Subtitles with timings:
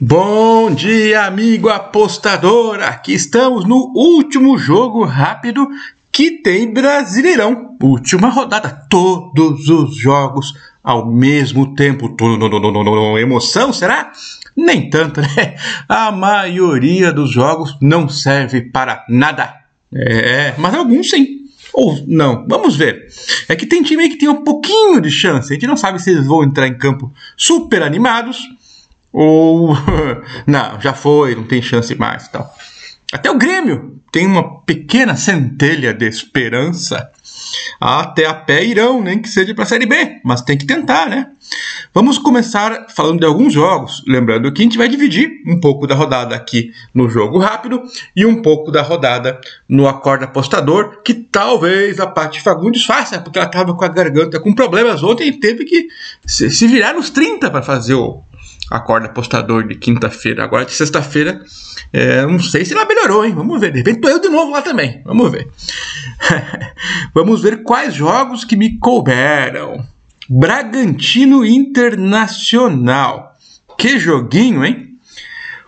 [0.00, 2.80] Bom dia, amigo apostador!
[2.80, 5.68] Aqui estamos no último jogo rápido
[6.12, 7.76] que tem Brasileirão.
[7.82, 12.14] Última rodada, todos os jogos ao mesmo tempo.
[13.20, 14.12] Emoção, será?
[14.56, 15.56] Nem tanto, né?
[15.88, 19.52] A maioria dos jogos não serve para nada.
[19.92, 21.38] É, mas alguns sim.
[21.74, 23.08] Ou não, vamos ver.
[23.48, 25.52] É que tem time aí que tem um pouquinho de chance.
[25.52, 28.38] A gente não sabe se eles vão entrar em campo super animados
[29.12, 29.76] ou
[30.46, 32.54] não, já foi, não tem chance mais e tal.
[33.12, 37.10] Até o Grêmio tem uma pequena centelha de esperança.
[37.80, 41.08] Até a pé irão, nem que seja para a Série B, mas tem que tentar,
[41.08, 41.28] né?
[41.94, 45.94] Vamos começar falando de alguns jogos, lembrando que a gente vai dividir um pouco da
[45.94, 47.82] rodada aqui no jogo rápido
[48.14, 53.38] e um pouco da rodada no acorde apostador, que talvez a Paty Fagundes faça, porque
[53.38, 55.88] ela estava com a garganta com problemas ontem e teve que
[56.26, 58.22] se virar nos 30 para fazer o,
[58.70, 60.44] acorda apostador de quinta-feira.
[60.44, 61.42] Agora de sexta-feira,
[61.92, 63.34] é, não sei se ela melhorou, hein?
[63.34, 63.72] Vamos ver.
[63.72, 65.02] De repente tô eu de novo lá também.
[65.04, 65.48] Vamos ver.
[67.14, 69.84] Vamos ver quais jogos que me couberam.
[70.28, 73.34] Bragantino Internacional.
[73.78, 74.88] Que joguinho, hein?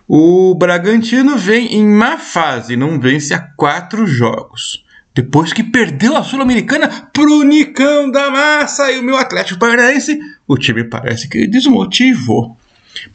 [0.07, 4.85] O Bragantino vem em má fase, não vence há quatro jogos.
[5.15, 10.57] Depois que perdeu a Sul-Americana pro Nicão da Massa e o meu Atlético Paranaense, o
[10.57, 12.57] time parece que desmotivou.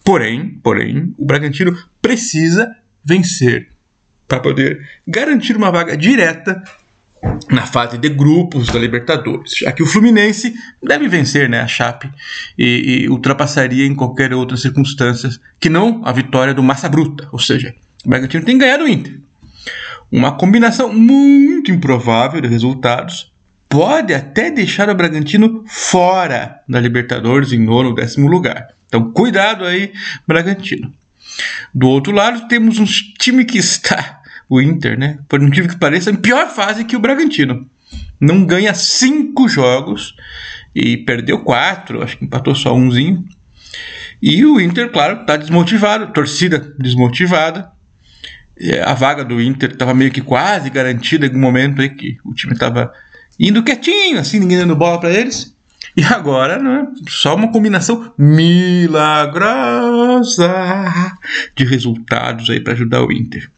[0.04, 3.70] Porém, porém, o Bragantino precisa vencer
[4.28, 6.62] para poder garantir uma vaga direta
[7.50, 12.10] na fase de grupos da Libertadores, que o Fluminense deve vencer né, a Chape
[12.58, 17.40] e, e ultrapassaria em qualquer outra circunstância que não a vitória do Massa Bruta, ou
[17.40, 19.20] seja, o Bragantino tem ganhado o Inter.
[20.12, 23.34] Uma combinação muito improvável de resultados
[23.68, 28.75] pode até deixar o Bragantino fora da Libertadores em nono ou décimo lugar.
[28.88, 29.94] Então, cuidado aí,
[30.28, 30.94] Bragantino.
[31.74, 32.86] Do outro lado, temos um
[33.20, 35.20] time que está, o Inter, né?
[35.28, 37.70] Por um time que pareça, em pior fase que o Bragantino.
[38.20, 40.16] Não ganha cinco jogos
[40.74, 43.26] e perdeu quatro, acho que empatou só umzinho.
[44.22, 47.72] E o Inter, claro, está desmotivado, torcida desmotivada.
[48.86, 52.34] A vaga do Inter estava meio que quase garantida em algum momento aí que o
[52.34, 52.94] time estava
[53.38, 55.55] indo quietinho, assim, ninguém dando bola para eles.
[55.98, 59.34] E agora, né, só uma combinação milagrosa
[61.56, 63.50] de resultados aí para ajudar o Inter.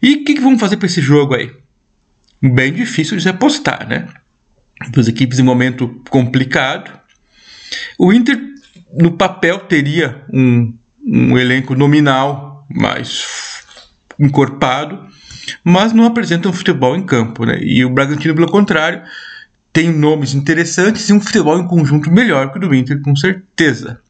[0.00, 1.50] E o que, que, vamos fazer para esse jogo aí?
[2.40, 4.06] Bem difícil de se apostar, né?
[4.90, 6.92] Duas equipes em momento complicado.
[7.98, 8.38] O Inter,
[8.92, 13.64] no papel, teria um, um elenco nominal mais
[14.18, 15.08] encorpado,
[15.64, 17.58] mas não apresenta um futebol em campo, né?
[17.62, 19.02] E o Bragantino, pelo contrário,
[19.74, 24.00] tem nomes interessantes e um futebol em conjunto melhor que o do Inter, com certeza.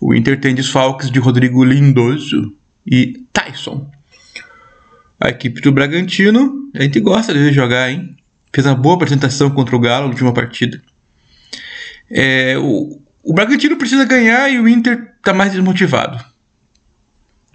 [0.00, 2.52] O Inter tem desfalques de Rodrigo Lindoso
[2.84, 3.88] e Tyson.
[5.20, 8.16] A equipe do Bragantino, a gente gosta de ver jogar, hein?
[8.52, 10.82] Fez uma boa apresentação contra o Galo na última partida.
[12.10, 16.18] É, o, o Bragantino precisa ganhar e o Inter tá mais desmotivado.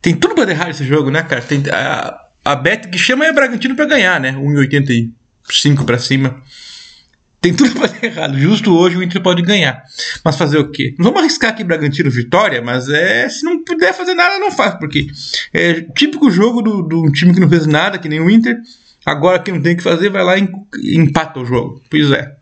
[0.01, 1.41] Tem tudo para errar esse jogo, né, cara?
[1.41, 4.31] Tem, a, a bet que chama é Bragantino para ganhar, né?
[4.31, 6.41] 1,85 para cima.
[7.47, 8.37] Tem tudo para dar errado.
[8.37, 9.81] Justo hoje o Inter pode ganhar.
[10.21, 10.93] Mas fazer o quê?
[10.97, 14.75] Não vamos arriscar aqui Bragantino vitória, mas é se não puder fazer nada, não faz.
[14.75, 15.07] Porque
[15.53, 18.57] é típico jogo do, do time que não fez nada, que nem o Inter.
[19.05, 21.81] Agora que não tem o que fazer, vai lá e empata o jogo.
[21.89, 22.35] Pois é.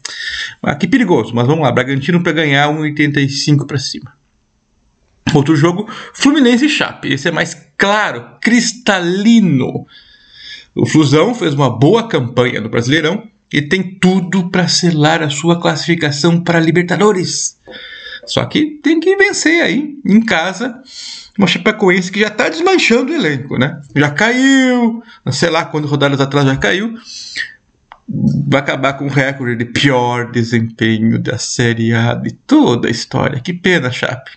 [0.63, 1.71] Aqui perigoso, mas vamos lá.
[1.71, 4.11] Bragantino para ganhar 1,85 para cima.
[5.35, 7.13] Outro jogo, Fluminense e Chape.
[7.13, 9.85] Esse é mais claro, cristalino.
[10.73, 15.59] O Flusão fez uma boa campanha no Brasileirão e tem tudo para selar a sua
[15.59, 17.57] classificação para Libertadores.
[18.25, 20.81] Só que tem que vencer aí, em casa,
[21.37, 23.81] uma Chapecoense que já está desmanchando o elenco, né?
[23.95, 26.95] Já caiu, sei lá quando rodadas atrás já caiu.
[28.47, 33.39] Vai acabar com o recorde de pior desempenho da Série A de toda a história.
[33.39, 34.31] Que pena, Chape.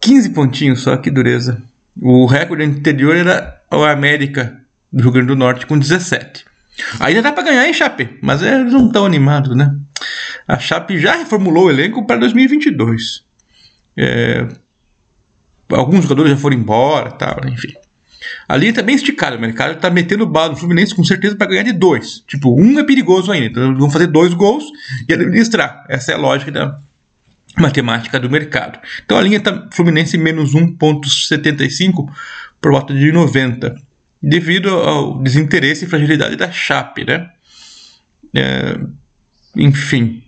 [0.00, 1.62] 15 pontinhos só, que dureza.
[2.00, 4.60] O recorde anterior era o América
[4.92, 6.44] do Rio Grande do Norte com 17.
[7.00, 8.18] Ainda dá para ganhar, hein, Chape?
[8.20, 9.74] Mas eles não estão animados, né?
[10.46, 13.24] A Chape já reformulou o elenco para 2022.
[13.96, 14.46] É,
[15.70, 17.74] alguns jogadores já foram embora, tal, enfim.
[18.48, 21.62] Ali tá bem esticado, o mercado tá metendo bala no Fluminense com certeza para ganhar
[21.62, 22.22] de dois.
[22.26, 24.64] Tipo, um é perigoso ainda, então vão fazer dois gols
[25.08, 25.84] e administrar.
[25.88, 26.78] Essa é a lógica da
[27.58, 28.78] matemática do mercado.
[29.04, 32.10] Então a linha tá Fluminense menos 1,75
[32.60, 33.74] por volta de 90
[34.28, 37.28] devido ao desinteresse e fragilidade da Chape, né?
[38.34, 38.78] É,
[39.56, 40.24] enfim,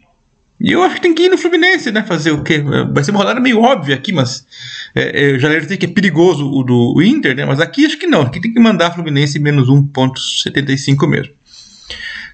[0.61, 2.03] E eu acho que tem que ir no Fluminense, né?
[2.03, 2.63] Fazer o quê?
[2.93, 4.47] Vai ser uma rodada meio óbvia aqui, mas
[4.95, 7.45] é, é, já alertei que é perigoso o do Inter, né?
[7.45, 8.23] Mas aqui acho que não.
[8.23, 11.33] Aqui tem que mandar Fluminense menos 1,75 mesmo.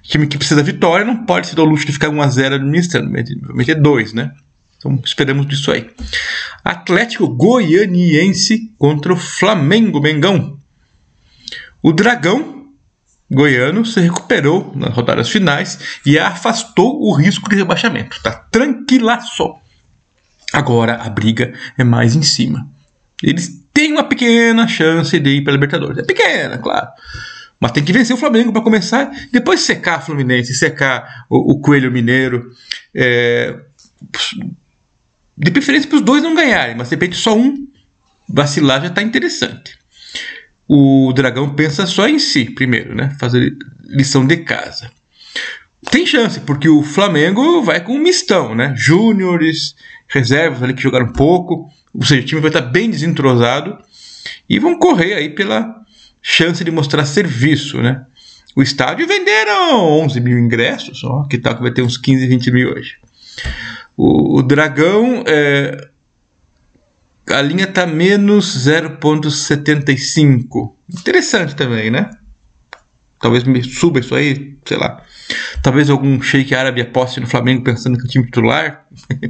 [0.03, 3.09] time que precisa da vitória não pode se dar o luxo de ficar 1x0 administrando.
[3.09, 4.31] Meter 2, né?
[4.77, 5.89] Então esperamos disso aí.
[6.63, 10.57] Atlético Goianiense contra o Flamengo Mengão.
[11.83, 12.63] O Dragão
[13.29, 18.21] goiano se recuperou nas rodadas finais e afastou o risco de rebaixamento.
[18.23, 19.55] Tá tranquilaço.
[20.53, 22.65] Agora a briga é mais em cima.
[23.21, 25.97] Eles têm uma pequena chance de ir para a Libertadores.
[25.97, 26.87] É pequena, claro.
[27.59, 29.11] Mas tem que vencer o Flamengo para começar.
[29.31, 32.49] Depois secar a Fluminense, secar o, o Coelho Mineiro.
[32.95, 33.59] É,
[35.37, 37.67] de preferência para os dois não ganharem, mas de repente só um
[38.29, 39.82] vacilar já está interessante
[40.67, 43.15] o dragão pensa só em si primeiro, né?
[43.19, 44.91] Fazer lição de casa.
[45.91, 48.73] Tem chance, porque o Flamengo vai com um mistão, né?
[48.75, 49.75] Júniores,
[50.07, 53.77] reservas ali que jogaram pouco, ou seja, o time vai estar bem desentrosado
[54.49, 55.83] e vão correr aí pela
[56.21, 58.05] chance de mostrar serviço, né?
[58.55, 62.51] O estádio venderam 11 mil ingressos, ó, que tal que vai ter uns 15, 20
[62.51, 62.97] mil hoje.
[63.97, 65.89] O, o Dragão é,
[67.29, 70.73] a linha está menos 0,75.
[70.89, 72.09] Interessante também, né?
[73.19, 75.01] Talvez me suba isso aí, sei lá.
[75.61, 78.85] Talvez algum shake árabe aposte no Flamengo pensando que é o time titular.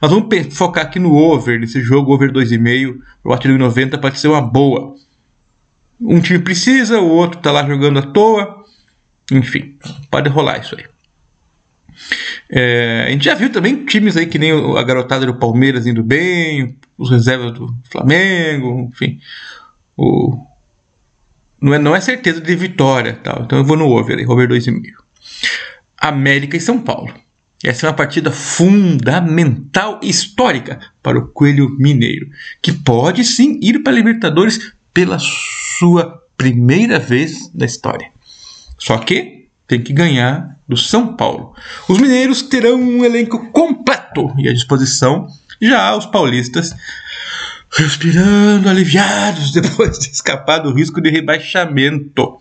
[0.00, 2.98] Mas vamos focar aqui no over, nesse jogo over 2,5.
[3.22, 4.96] O Atlético 90 pode ser uma boa.
[6.00, 8.64] Um time precisa, o outro está lá jogando à toa.
[9.30, 9.76] Enfim,
[10.10, 10.86] pode rolar isso aí.
[12.50, 16.02] É, a gente já viu também times aí que nem a garotada do Palmeiras indo
[16.02, 19.20] bem, os reservas do Flamengo, enfim.
[19.96, 20.38] O,
[21.60, 23.42] não, é, não é certeza de vitória, tal.
[23.44, 24.82] então eu vou no over, aí, over 2,5.
[25.96, 27.14] América e São Paulo.
[27.62, 32.28] Essa é uma partida fundamental histórica para o Coelho Mineiro,
[32.60, 38.10] que pode sim ir para a Libertadores pela sua primeira vez na história.
[38.76, 41.54] Só que tem que ganhar do São Paulo.
[41.88, 45.28] Os mineiros terão um elenco completo e à disposição.
[45.60, 46.74] Já os paulistas
[47.70, 52.38] respirando aliviados depois de escapar do risco de rebaixamento.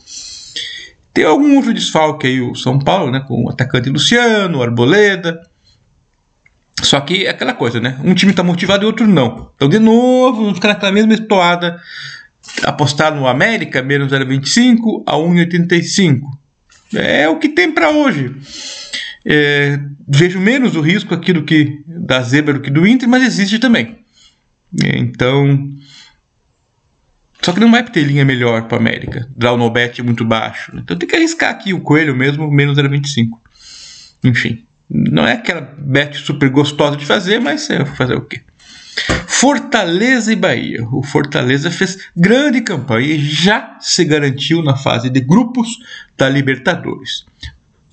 [1.14, 3.20] Tem algum outro desfalque aí, o São Paulo, né?
[3.28, 5.42] Com o atacante Luciano, Arboleda.
[6.82, 8.00] Só que é aquela coisa, né?
[8.04, 9.52] Um time está motivado e outro não.
[9.56, 11.80] Então, de novo, vamos ficar naquela mesma estoada.
[12.64, 16.22] Apostar no América, menos 0,25 a 1,85.
[16.94, 18.36] É o que tem para hoje.
[19.26, 23.24] É, vejo menos o risco aqui do que da zebra do que do Inter, mas
[23.24, 24.00] existe também.
[24.84, 25.70] É, então.
[27.42, 29.28] Só que não vai ter linha melhor para América.
[29.42, 30.72] Lá o Nobet é muito baixo.
[30.76, 33.30] Então tem que arriscar aqui o coelho mesmo, menos 0,25.
[34.24, 34.66] Enfim.
[34.90, 38.42] Não é aquela bet super gostosa de fazer, mas é fazer o quê?
[39.28, 40.88] Fortaleza e Bahia.
[40.92, 45.80] O Fortaleza fez grande campanha e já se garantiu na fase de grupos
[46.18, 47.26] da Libertadores.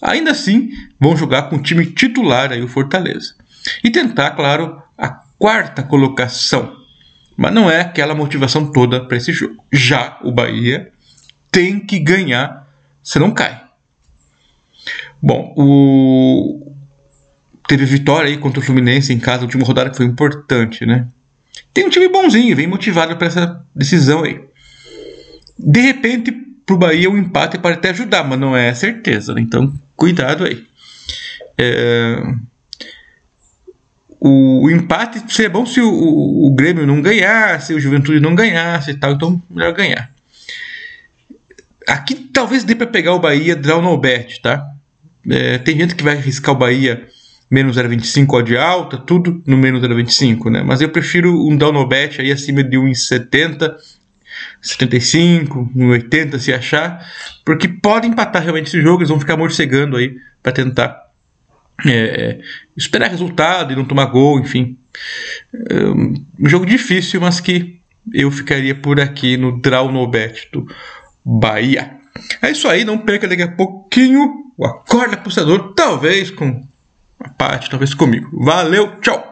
[0.02, 3.34] Ainda assim, vão jogar com o time titular aí o Fortaleza.
[3.82, 6.76] E tentar, claro, a quarta colocação.
[7.36, 9.64] Mas não é aquela motivação toda para esse jogo.
[9.72, 10.92] Já o Bahia
[11.50, 12.68] tem que ganhar,
[13.02, 13.62] se não cai.
[15.22, 16.67] Bom, o
[17.68, 21.06] teve vitória aí contra o Fluminense em casa, última rodada que foi importante, né?
[21.72, 24.40] Tem um time bonzinho, vem motivado para essa decisão aí.
[25.58, 26.32] De repente,
[26.64, 29.34] para o Bahia, um empate pode até ajudar, mas não é certeza.
[29.34, 29.42] Né?
[29.42, 30.64] Então, cuidado aí.
[31.58, 32.22] É...
[34.20, 38.34] O, o, empate seria bom se o, o, o, Grêmio não ganhasse, o Juventude não
[38.34, 40.10] ganhasse e tal, então melhor ganhar.
[41.86, 44.66] Aqui talvez dê para pegar o Bahia draw no bet, tá?
[45.30, 47.06] É, tem gente que vai arriscar o Bahia
[47.50, 50.62] menos 0,25 odd alta, tudo no menos 0,25, né?
[50.62, 53.74] Mas eu prefiro um down no bet aí acima de 1,70,
[54.60, 57.04] 75, 1,80 se achar,
[57.44, 61.08] porque pode empatar realmente esse jogo, eles vão ficar morcegando aí para tentar
[61.86, 62.40] é,
[62.76, 64.76] esperar resultado e não tomar gol, enfim.
[65.70, 67.78] É um jogo difícil, mas que
[68.12, 70.66] eu ficaria por aqui no draw no bet do
[71.24, 71.96] Bahia.
[72.42, 76.67] É isso aí, não perca daqui a pouquinho o Acorda Apostador, talvez com
[77.36, 78.28] parte, talvez comigo.
[78.32, 79.27] Valeu, tchau!